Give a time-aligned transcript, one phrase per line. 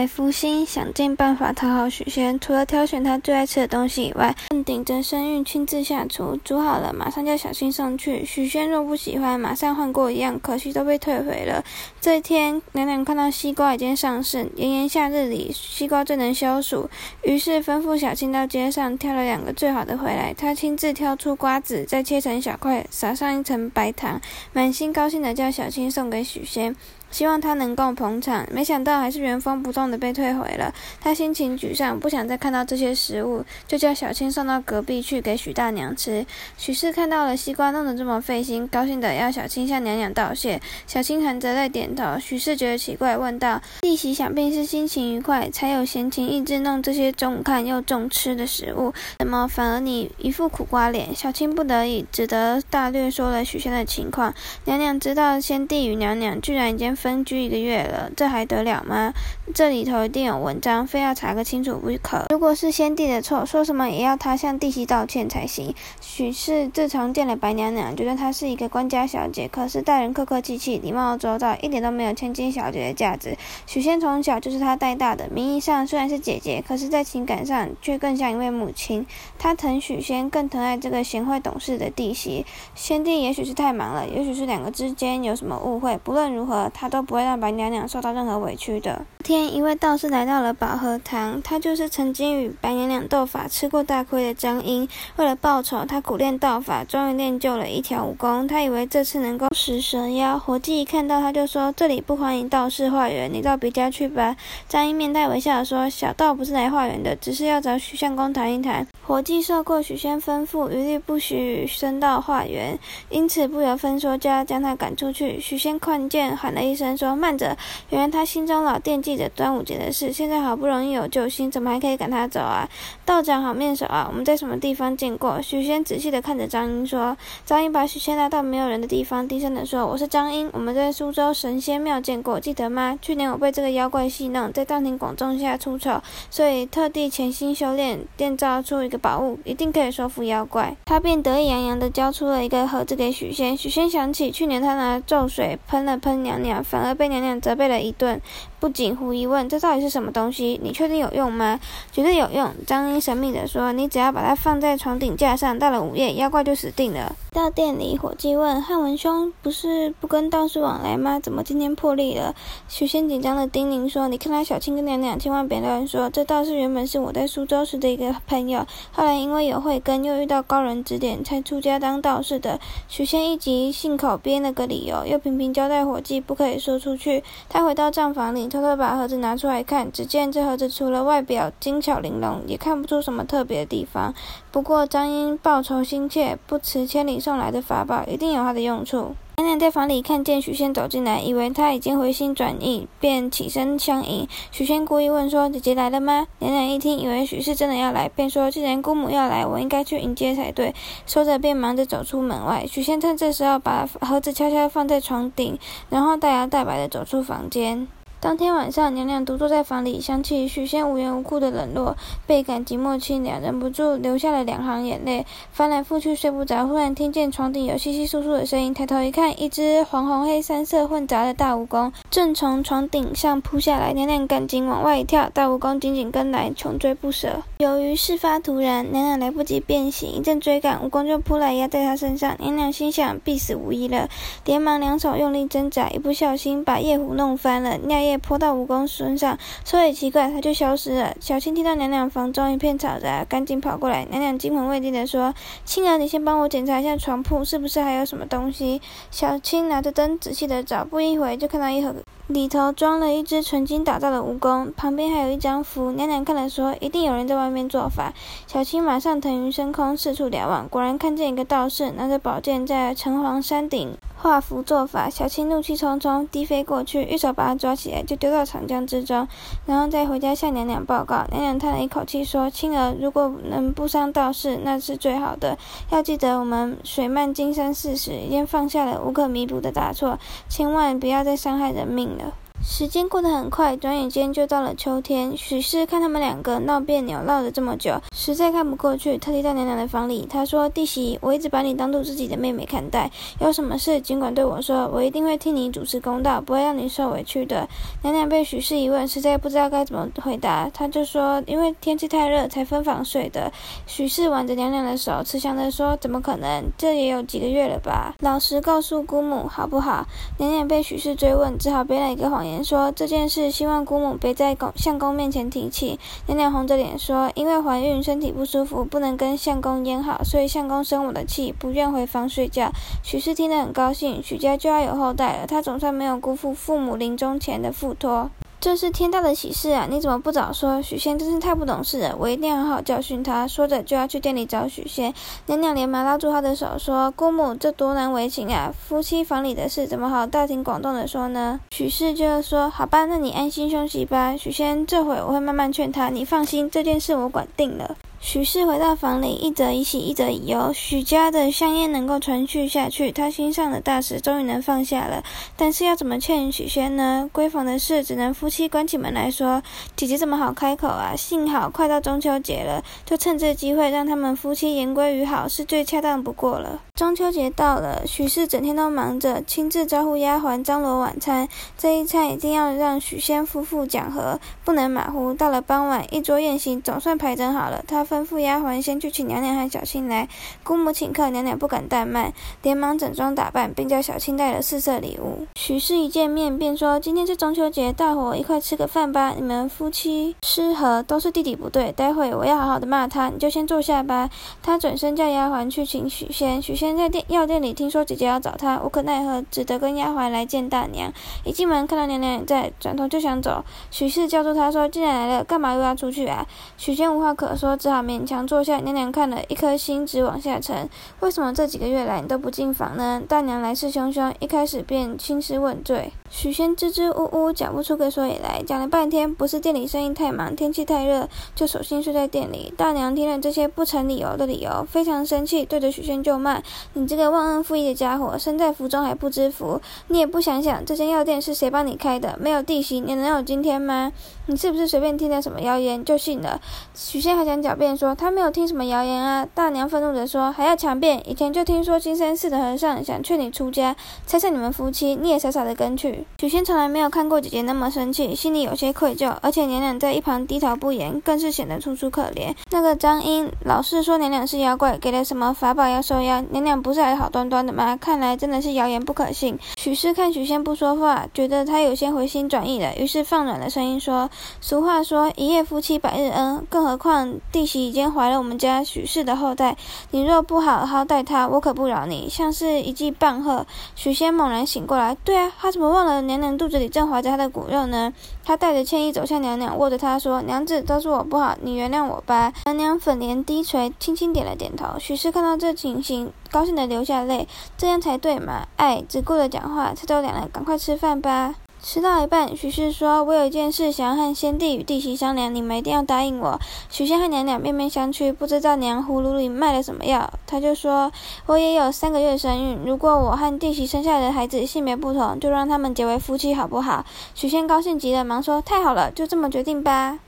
[0.00, 2.40] 为福星，想尽办法讨好许仙。
[2.40, 8.24] 除了挑选他最爱吃的东西以外，更顶着身孕亲自下厨，煮好了马上叫小青送去。
[8.24, 11.62] 许仙若不喜欢，马上换过一样，可惜都被退回了。
[12.00, 16.88] 这天，娘娘看到西瓜已经上市，炎炎夏日里，西瓜最能消暑，
[17.22, 20.32] 于是吩咐小青到街上挑了两个最好的回来。
[20.32, 24.18] 她亲自挑出瓜子，再切成小块，撒上一层白糖，
[24.54, 26.74] 满心高兴地叫小青送给许仙。
[27.10, 30.72] 希望他能够捧场，没想到还是原封不动的被退回了。
[31.00, 36.24] 他心情沮丧，不想再看到这些食物，就叫小青送到隔壁去给许大娘吃。
[36.56, 40.60] 许氏看到了西瓜弄得这么费心，高兴的要小青向娘娘道谢。
[40.86, 42.18] 小青含着泪点头。
[42.20, 54.32] 许氏觉得奇怪，问道：“弟媳想必是心情愉快，才有闲情逸致弄这些重看又重吃的食物，怎么反而你一副苦瓜脸？”小青不得已，只得大略说了许仙的情况。
[54.64, 59.14] 娘娘知道先帝与娘娘居然已经分居一个月了，这还得了吗？
[59.54, 62.26] 这里头一定有文章，非要查个清楚不可。
[62.28, 65.74] 如果是先帝的错，说什么也要他向弟媳道歉才行。
[66.02, 73.34] 许氏自从见了白娘娘，觉得她是一个官家小姐，可是待人客客气气，礼貌周到，一点都没有千金小姐的价值。
[73.66, 79.06] 许仙从小就是她带大的，名义上虽然是姐姐，可是在情感上却更像一位母亲。
[79.38, 82.44] 她疼许仙，更疼爱这个贤惠懂事的弟媳。
[82.74, 89.06] 先帝也许是太忙了，也许是两个之间有什么误会，不论如何，他都不会让白娘娘受到任何委屈的。
[89.22, 94.88] 天，一位道士来到了保和堂，他就是曾经与白娘娘斗法吃过大亏的张英。
[95.16, 98.48] 为了报仇，他苦练道法，终于练就了一条武功。
[98.48, 100.38] 他以为这次能够食蛇妖。
[100.38, 104.34] 伙计一看到他就说：“这里不欢迎道士化缘，你到别家去吧。”
[104.68, 112.78] 张英面带微笑说：“小道不是来化缘的，只是要找许相公谈一谈。”伙计受过许仙吩咐，一律不许与僧道化缘，
[113.10, 115.40] 因此不由分说就要将他赶出去。
[115.40, 117.56] 许仙看见，喊了一声说：“慢着！”
[117.90, 122.68] 原来他心中老惦记着端午节的事，现在好不容易有救星，怎么还可以赶他走啊？
[123.04, 124.06] 道长好面熟啊！
[124.08, 125.42] 我们在什么地方见过？
[125.42, 132.96] 许仙仔细地看着张英说：“张英把许仙拉到没有人的地方，低声地说：‘我是张英，我们在苏州神仙庙见过，记得吗？
[133.02, 136.00] 去年我被这个妖怪戏弄，在大庭广众下出丑，
[136.30, 143.56] 所以特地潜心修炼，锻造出一个。’”宝物一定可以说服妖怪，他便得意洋洋地交出了一个盒子给许仙。
[143.56, 148.20] 许仙想起去年他拿咒水喷了喷娘娘，反而被娘娘责备了一顿。
[148.60, 150.60] 不禁狐疑问：“这到底是什么东西？
[150.62, 151.58] 你确定有用吗
[151.90, 161.18] ？”“绝对有用。”张英神秘地说：“你只要把它放在床顶架上，到了午夜，妖怪就死定了。”到店里，伙计问：“汉文兄不是不跟道士往来吗？
[161.18, 162.34] 怎么今天破例了？”
[162.68, 166.10] 许仙紧张地叮咛说：“你看来小青跟娘娘千万别乱说。
[166.10, 177.24] 这道士原本是我在苏州时的一个朋友，后来因为有慧根，又遇到高人指点，才出家当道士的。”许仙一急，信口编了个理由，又频频交代伙计不可以说出去。
[177.48, 178.50] 他回到账房里。
[178.50, 184.12] 偷偷把盒子拿出来看，只见这盒子除了外表精巧玲珑，也看不出什么特别的地方。
[184.50, 189.14] 不过张英报仇心切，不辞千里送来的法宝，一定有它的用处。
[189.40, 194.28] 娘娘在房里看见许仙走进来，以为他已经回心转意，便起身相迎。
[194.50, 200.74] 许仙故意问说：“姐姐来了吗？”娘娘一听，以为许氏真的要来，便说：“既然姑母要来，我应该去迎接才对。”
[201.06, 202.66] 说着便忙着走出门外。
[202.66, 205.58] 许仙趁这时候把盒子悄悄放在床顶，
[205.88, 207.88] 然后大摇大摆地走出房间。
[208.20, 215.24] 当天晚上，娘娘独坐在房里，想起许仙无缘无故的冷落，倍感寂寞凄凉，忍不住流下了两行眼泪。
[215.52, 223.94] 翻来覆去睡不着，忽然听见床顶有窸窸窣窣的声音，抬头一看，一只黄红黑三色混杂的大蜈蚣正从床顶上扑下来。
[223.94, 227.42] 娘娘赶紧往外一跳，大蜈蚣紧紧跟来，穷追不舍。
[227.56, 232.36] 由于事发突然，娘娘来不及变形，一阵追赶，蜈蚣就扑来压在她身上。
[232.38, 234.10] 娘娘心想必死无疑了，
[234.44, 238.09] 连忙两手用力挣扎，一不小心把夜壶弄翻了，尿液。
[238.18, 241.14] 泼到蜈蚣身上，说也奇怪，它就消失了。
[241.20, 244.04] 小青听到娘娘房中一片嘈杂，赶紧跑过来。
[244.10, 245.34] 娘娘惊魂未定地说
[245.64, 248.80] ：“青儿，你先帮我检查一下床铺，是不是还有什么东西？”
[249.10, 251.94] 小青拿着灯仔细的找，不一会就看到一盒，
[252.30, 255.90] 里头装了一只纯金打造的蜈蚣，旁边还有一张符。
[255.90, 258.12] 娘娘看了说：“一定有人在外面做法。”
[258.46, 263.96] 小青马上腾云升空，四处瞭望，果然看见一个道士拿着宝剑在城隍山顶。
[264.22, 269.26] 画符做法，小青怒气冲冲低飞过去，一手把他抓起来，就丢到长江之中，
[269.64, 271.24] 然后再回家向娘娘报告。
[271.30, 275.56] 娘娘叹了一口气说：“青儿，如果能不伤道士，那是最好的。
[275.88, 280.18] 要记得，我们水漫金山寺时，已经犯下了无可弥补的大错，
[280.50, 285.34] 千万不要再伤害人命了。”时间过得很快，转眼间就到了秋天。
[285.34, 290.26] 许氏看他们两个闹别扭，闹了这么久，实在看不过去，特地到娘娘的房里。
[290.28, 293.10] 她说：“弟媳，我一直把你当做自己的妹妹看待，
[293.40, 297.66] 有什么事尽管对我说，我一定会替你主持公道，不会让你受委屈的。”
[298.04, 303.50] 娘娘被许氏一问，实在不知道该怎么回答，她就说：“因为天气太热，才分房睡的。”
[303.88, 306.64] 许氏挽着娘娘的手，慈祥地说：“怎么可能？
[306.76, 308.14] 这也有几个月了吧？
[308.20, 310.06] 老实告诉姑母，好不好？”
[310.36, 312.49] 娘娘被许氏追问，只好编了一个谎言。
[312.64, 315.98] 说这件事，希望姑母别在公相公面前提起。
[316.26, 322.70] 娘娘红着脸说：“因为怀孕，身体不舒服，不能跟相公言好，所以相公生我的气，不愿回房睡觉。”
[323.04, 325.46] 许氏听得很高兴，许家就要有后代了。
[325.46, 328.30] 他总算没有辜负父母临终前的付托。
[328.60, 329.86] 这是天大的喜事啊！
[329.88, 330.82] 你怎么不早说？
[330.82, 333.48] 许仙真是太不懂事了，我一定要好好教训他。
[333.48, 335.14] 说着就要去店里找许仙，
[335.46, 338.70] 娘娘连忙拉住他的手说：“姑母，这多难为情啊！
[338.86, 344.36] 夫妻房里的事，怎么好大庭广众的说呢？”许氏就说：“好吧，那你安心休息吧。
[344.36, 350.70] 许仙，这会我会慢慢劝他，你放心，这件事我管定了。”许氏回到房里，一则以喜，一则以忧。
[350.74, 355.24] 许家的香烟能够传续下去，他心上的大石终于能放下了。
[355.56, 357.28] 但是要怎么劝许仙呢？
[357.32, 359.62] 闺房的事只能夫妻关起门来说。
[359.96, 361.16] 姐姐怎么好开口啊？
[361.16, 366.82] 幸好快到中秋节了，就趁这机会让他们夫妻言归于好，是最恰当不过了。
[366.94, 371.48] 中秋节到了，许氏整天都忙着，亲自招呼丫鬟张罗晚餐。
[371.78, 375.32] 这一餐一定要让许仙夫妇讲和，不能马虎。
[375.32, 377.82] 到了傍晚，一桌宴席总算排整好了。
[377.88, 380.28] 他吩咐丫鬟先去请娘娘和小青来。
[380.64, 385.46] 姑母请客，娘娘不敢怠慢，连忙整装打扮，并叫小青带了四色礼物。
[385.54, 389.34] 许氏一见面便说：“今天是中秋节，大伙一块吃个饭吧。
[389.36, 391.92] 你们夫妻失和，都是弟弟不对。
[391.92, 394.28] 待会我要好好的骂他，你就先坐下吧。”
[394.60, 396.60] 他转身叫丫鬟去请许仙。
[396.60, 396.90] 许仙。
[396.96, 401.12] 在店药店里听说姐姐要找他，无可奈何，只得跟丫鬟来见大娘。
[401.44, 403.64] 一进门看到娘娘也在，转头就想走。
[403.90, 406.44] 许氏叫住他说：“既然来了，干嘛又要出去啊？”
[406.76, 408.78] 许仙无话可说，只好勉强坐下。
[408.78, 410.88] 娘娘看了一颗心直往下沉。
[411.20, 413.22] 为什么这几个月来你都不进房呢？
[413.28, 416.12] 大娘来势汹汹，一开始便兴师问罪。
[416.30, 422.72] 许仙支支吾吾讲不出个所以来，讲了半天，不是店里生意太忙，天气太热，就索性睡在店里。
[422.76, 426.62] 大娘听了这些不成理由的理由，非常生气，对着许仙就骂
[426.94, 429.80] ：“你这个忘恩负义的家伙，身在福中还不知福！
[430.06, 432.38] 你也不想想，这间药店是谁帮你开的？
[432.40, 434.12] 没有弟媳，你能有今天吗？
[434.46, 436.60] 你是不是随便听了什么谣言就信了？”
[436.94, 439.46] 许仙还想狡辩说他没有听什么谣言啊。
[439.54, 441.20] 大娘愤怒地说：“还要强辩？
[441.28, 443.94] 以前就听说金山寺的和尚想劝你出家，
[444.26, 452.54] 拆散你们夫妻，你也傻傻的跟去。”许仙从来没有看过姐姐那么生气，心里有些愧疚，而且娘娘在一旁低头不言，更是显得楚楚可怜。
[452.70, 457.96] 那个张英老是说娘娘是妖怪，给了什么法宝要收妖，娘娘不是还好端端的吗？
[457.96, 459.58] 看来真的是谣言不可信。
[459.76, 469.76] 许氏看许仙不说话，觉得他有些回心转意了，于是放软了声音说：“俗话说一夜夫妻百日恩，更何况弟媳已经怀了我们家许氏的后代，
[470.10, 476.22] 你若不好好待她，我可不饶你。”像是一记棒喝，许仙猛然醒过来，对啊，他怎么忘了？
[476.22, 478.12] 娘娘肚子里正怀着他的骨肉呢，
[478.44, 484.98] 他带着歉意走向娘娘，握着她说：“娘子，都是我不好，你原谅我吧。”娘娘粉脸低垂，轻轻点了点头。
[484.98, 488.66] 许氏看到这情形，高兴的流下泪，这样才对嘛！
[488.76, 491.54] 哎，只顾着讲话，菜都凉了，赶快吃饭吧。
[491.82, 496.60] 吃到一半，许氏说：“我有一件事想要和先帝与弟媳商量，你们一定要答应我。”
[496.90, 500.30] 许仙和娘娘面面相觑，不知道娘葫芦里卖了什么药。
[500.46, 501.10] 他就说
[501.46, 510.18] ：“我也有三个月身孕，如果我和弟媳生下的孩子性别不同，就让他们结为夫妻，好不好？”许仙高兴极了，忙说：“太好了，就这么决定吧。”